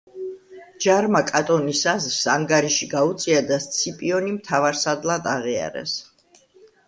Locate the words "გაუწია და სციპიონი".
2.93-4.33